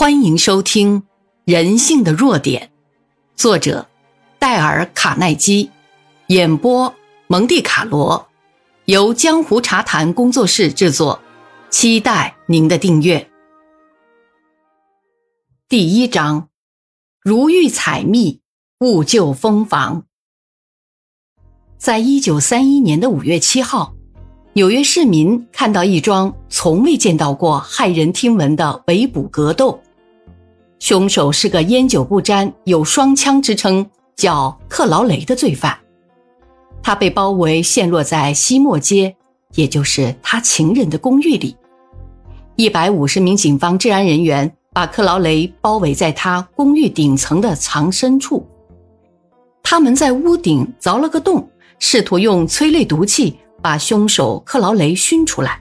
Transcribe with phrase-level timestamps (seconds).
[0.00, 1.02] 欢迎收听
[1.44, 2.62] 《人性的弱点》，
[3.36, 3.86] 作者
[4.38, 5.70] 戴尔·卡耐基，
[6.28, 6.94] 演播
[7.26, 8.26] 蒙蒂卡罗，
[8.86, 11.20] 由江湖茶谈工作室制作，
[11.68, 13.28] 期待您的订阅。
[15.68, 16.48] 第一章：
[17.20, 18.40] 如遇采蜜，
[18.78, 20.04] 勿就蜂房。
[21.76, 23.94] 在一九三一年的五月七号，
[24.54, 29.78] 纽约市民看到一桩从未见到过、骇人听闻的围捕格斗。
[30.80, 35.78] 凶手是个烟酒不沾、有双枪之称、叫克劳雷的罪犯。
[36.82, 39.14] 他被包围，陷落在西莫街，
[39.54, 41.54] 也就是他情人的公寓里。
[42.56, 48.46] 一百五十名警方治安人员把克劳雷包围在他公寓顶层的藏身处。
[49.62, 51.46] 他们在屋顶凿了个洞，
[51.78, 55.60] 试图用催泪毒气把凶手克劳雷熏出来。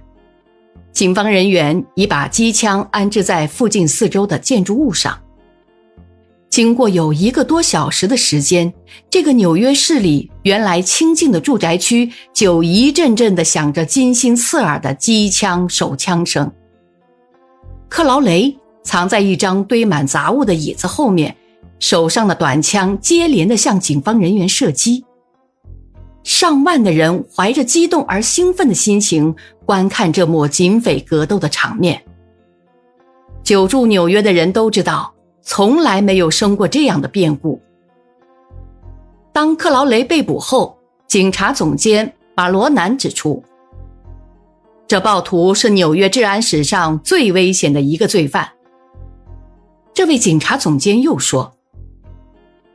[0.92, 5.18] 警方人员已把机枪安置在附近四周的建筑物上。
[6.50, 8.74] 经过有一个多小时的时间，
[9.10, 16.52] 这个纽约市里原来清静的住宅区就一阵阵的响着金星刺耳的机枪手枪声。
[17.88, 21.36] 克劳雷藏在一张堆满杂物的椅子后面，
[21.80, 25.06] 手上的短枪接连的向警方人员射击。
[26.30, 29.36] 上万的人怀着激动而兴奋的心情
[29.66, 32.00] 观看这幕警匪格斗的场面。
[33.42, 37.60] 久住纽约的人都知道，从来没有生过这样的变故。
[39.34, 43.44] 当克劳雷被捕后，警察总监巴罗南指出，
[44.86, 48.48] 这暴徒是纽约治安史上最危险的一个罪犯。
[49.96, 51.52] 这位警察总监又说，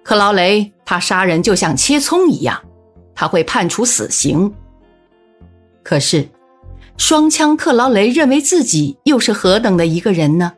[0.02, 2.60] 克劳雷他杀人就像切葱一样。
[3.14, 4.52] 他会判处死刑。
[5.82, 6.28] 可是，
[6.96, 10.52] 双枪克劳雷认为自己又是何等的一个人呢？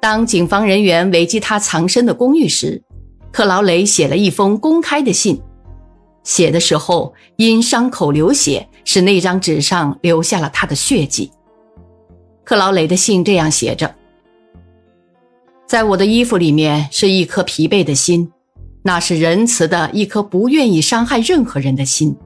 [0.00, 2.82] 当警方人员围击他藏身的公寓时，
[3.30, 5.40] 克劳雷写了一封公开的信。
[6.24, 11.30] 写的时候因伤口流血，使那张纸上留下了他的血迹。
[12.44, 13.94] 克劳雷的信这样写着
[15.66, 18.32] ：“在我的衣服里面是一颗疲惫的心。”
[18.82, 22.16] 那是仁慈的一颗不愿意伤害任何人的心。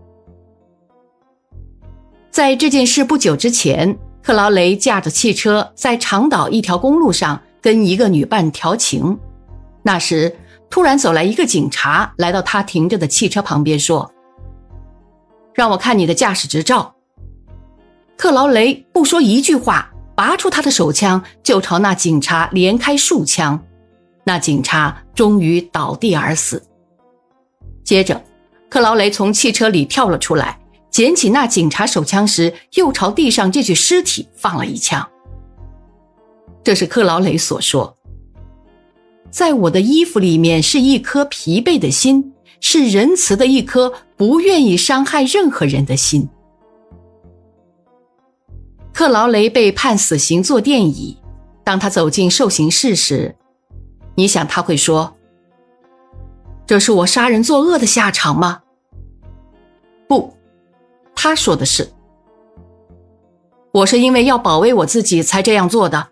[2.31, 9.19] 在这件事不久之前，克劳雷驾着汽车在长岛一条公路上跟一个女伴调情。
[9.83, 10.35] 那时，
[10.71, 14.13] 突然走来一个警察，来到他停着的汽车旁边，说
[15.55, 16.95] ：“让我看你的驾驶执照。”
[18.17, 23.63] 克劳雷不说一句话，拔出他的手枪就朝那警察连开数枪。
[24.25, 26.63] 那警察终于倒地而死。
[27.85, 28.23] 接着，
[28.69, 30.59] 克劳雷从汽车里跳了出来，
[30.91, 35.07] 捡起那警察手枪时，又朝地上这具尸体放了一枪。
[36.63, 37.97] 这是克劳雷所说
[39.31, 46.27] ：“在我的衣服里面是一颗疲惫的心，是仁慈的一颗不愿意伤害任何人的心。”
[48.95, 51.19] 克劳雷被判死刑坐电椅。
[51.65, 53.35] 当他走进受刑室时，
[54.15, 55.17] 你想他会说
[56.67, 58.63] ：“这是我杀人作恶的下场吗？”
[60.09, 60.35] 不，
[61.15, 61.91] 他说的是
[63.73, 66.09] ：“我是因为要保卫我自己才这样做的。”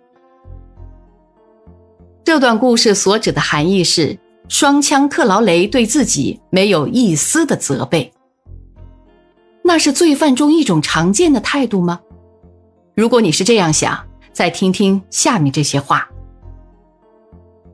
[2.24, 8.12] 这段故事所指的含义是，双枪克劳雷对自己没有一丝的责备。
[9.62, 12.00] 那是罪犯中一种常见的态度吗？
[12.94, 16.08] 如果你是这样想，再听听下面这些话。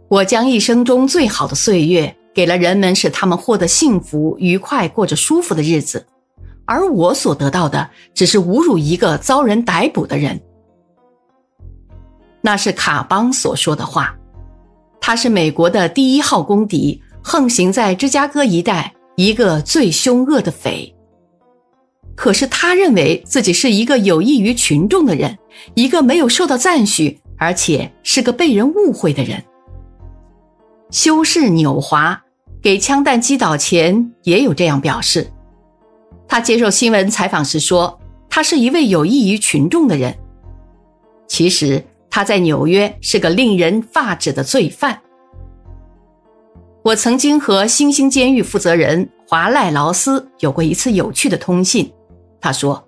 [0.08, 6.06] 我将一生中最好的岁月给了人们，使他们获得幸福、愉快，过着舒服的日子，
[6.64, 10.40] 而我所得到的只是侮辱一个遭人逮捕的人。
[12.40, 14.14] 那是卡邦所说的话。
[15.00, 20.94] 他是美国的第一号公敌，横行在芝加哥一带，一个最凶恶的匪。
[22.14, 25.36] 可是他认为自己是一个有益于群众的人，
[25.74, 29.42] 一个没有受到赞许，而且是个被人误会的人。
[30.90, 32.22] 修士纽华
[32.62, 35.30] 给枪弹击倒前也有这样表示。
[36.26, 37.98] 他接受新闻采访时说
[38.28, 40.16] ：“他是一位有益于群众的人。”
[41.26, 45.00] 其实他在纽约是个令人发指的罪犯。
[46.82, 51.92] 我曾经和星星监狱负责人华赖劳斯有过一次有趣的通信。
[52.40, 52.82] 他说：“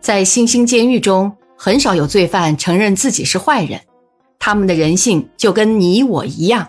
[0.00, 3.80] 在星星监狱中，很少有罪犯承认自己是坏人。”
[4.44, 6.66] 他们的人性就跟你我一样，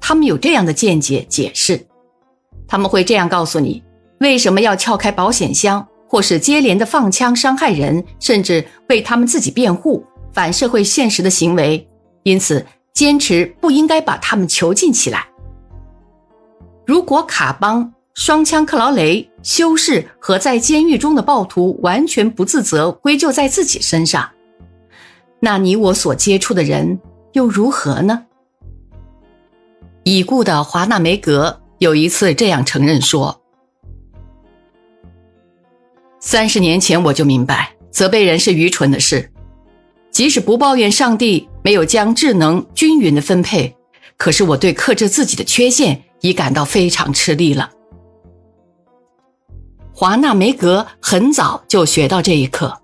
[0.00, 1.80] 他们有这样的见解解释，
[2.66, 3.80] 他们会这样告诉你：
[4.18, 11.88] 为什么要撬开保险箱，或是接连的放枪伤害人，甚至为他们自己辩护，反社会现实的行为，
[12.24, 15.28] 因此坚持不应该把他们囚禁起来。
[16.84, 24.28] 如果卡邦、双枪克劳雷、修士和在监狱中的暴徒完全不自责，归咎在自己身上，
[25.38, 26.98] 那你我所接触的人
[27.32, 28.26] 又如何呢？
[30.04, 33.40] 已故的华纳梅格有一次这样承认说
[36.20, 39.30] ：“三十年前我就明白，责备人是愚蠢的事。
[40.10, 43.74] 即使不抱怨上帝没有将智能均匀的分配，
[44.16, 47.70] 可是我对克制自己的缺陷已感到非常吃力了。”
[49.94, 52.76] 华纳梅格很早就学到这一课，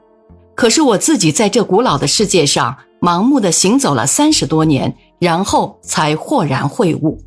[0.55, 4.97] 可是我自己在这古老的世界上盲目的行走了三十多年。
[5.21, 7.21] 然后才豁然会悟，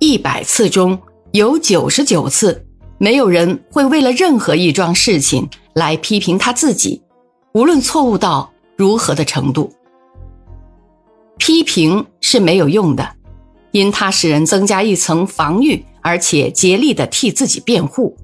[0.00, 0.98] 一百次中
[1.30, 2.66] 有九十九次，
[2.98, 7.00] 没有人会为了任何一桩事情来批评他自己，
[7.52, 9.72] 无论错误到如何的程度。
[11.36, 13.08] 批评是没有用的，
[13.70, 18.16] 因它使人增加一层防御，而且竭力的替自己辩护。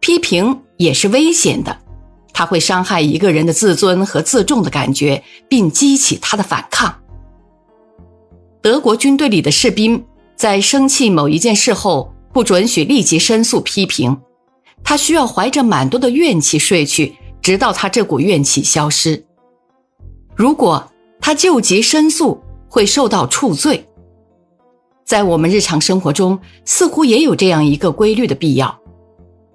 [0.00, 1.83] 批评也是危险的。
[2.36, 6.92] 它会伤害一个人的自尊和自重的感觉，并激起他的反抗。
[8.60, 10.04] 德国军队里的士兵
[10.34, 14.20] 在生气某一件事后，不准许立即申诉批评，
[14.82, 19.24] 他需要怀着满多的怨气睡去，直到他这股怨气消失。
[20.34, 20.90] 如果
[21.20, 23.86] 他救急申诉，会受到处罪。
[25.04, 28.76] 在我们日常生活中，似乎也有这样一个规律的必要，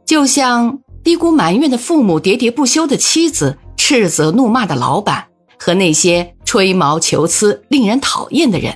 [0.05, 0.79] 就像。
[1.03, 5.25] 低估埋怨的父母、喋喋不休的妻子、斥责怒骂的老板
[5.57, 8.75] 和那些吹毛求疵、令人讨厌的人。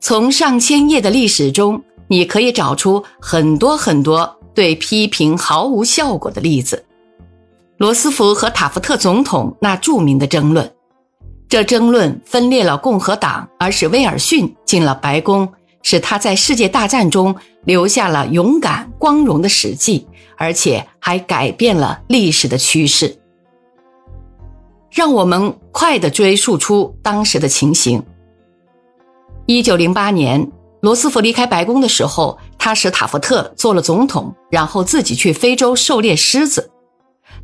[0.00, 6.84] 从上千页的历史中，你可以找出很多很多对批评毫无效果的例子。
[7.78, 10.70] 罗斯福和塔夫特总统那著名的争论，
[11.48, 15.48] 这争论分裂了共和党，而使威尔逊进了白宫，
[15.82, 20.06] 使他在世界大战中留下了勇敢光荣的史记。
[20.36, 23.18] 而且还改变了历史的趋势。
[24.90, 28.02] 让我们快地追溯出当时的情形。
[29.46, 30.50] 一九零八年，
[30.80, 36.70] 罗斯福离开白宫的时候，他使塔夫特做了总统，然后自己去非洲狩猎狮子。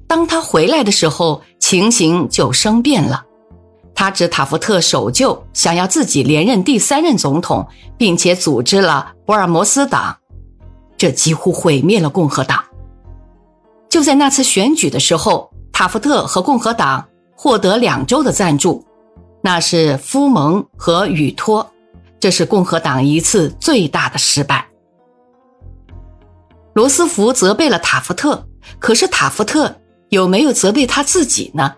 [0.06, 3.24] 当他回来的时候，情形就生变了。
[3.94, 7.66] 他指塔夫特守旧，想要自己连任第三任总统，
[7.98, 10.16] 并且组织了博尔摩斯党，
[10.96, 12.64] 这几乎毁灭了共和党。
[13.90, 18.86] 就在那次选举的时候，塔夫特和共和党获得两州的赞助，
[19.42, 21.68] 那是夫蒙和雨托，
[22.20, 24.68] 这是共和党一次最大的失败。
[26.72, 28.46] 罗斯福责备了塔夫特，
[28.78, 31.74] 可是塔夫特有没有责备他自己呢？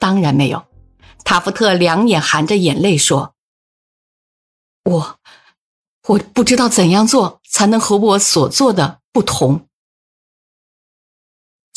[0.00, 0.64] 当然没有。
[1.24, 3.34] 塔夫特两眼含着眼泪说
[4.84, 5.16] ：“我，
[6.08, 9.66] 我不知道怎样做才能和我所做的不同。”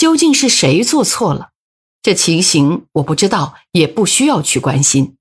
[0.02, 1.52] 究竟是谁做错了？
[2.02, 5.16] 这情形我不知道，也不需要去关心。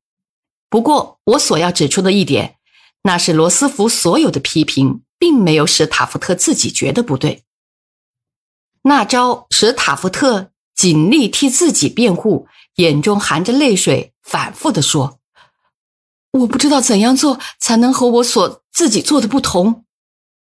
[0.70, 2.56] 不过，我所要指出的一点，
[3.02, 7.44] 那是罗斯福所有的批评，并没有使塔夫特自己觉得不对。
[8.80, 15.18] 那招使塔夫特尽力替自己辩护，眼中含着泪水，反复的说
[16.32, 19.84] ：“我不知道怎样做才能和我所自己做的不同。”